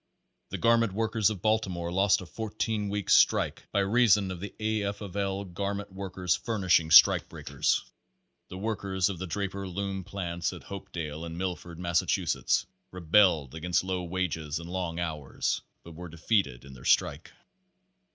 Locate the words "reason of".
3.81-4.39